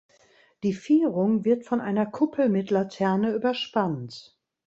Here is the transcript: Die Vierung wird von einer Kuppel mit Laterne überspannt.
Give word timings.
Die 0.63 0.73
Vierung 0.73 1.45
wird 1.45 1.63
von 1.63 1.79
einer 1.79 2.07
Kuppel 2.07 2.49
mit 2.49 2.71
Laterne 2.71 3.29
überspannt. 3.35 4.35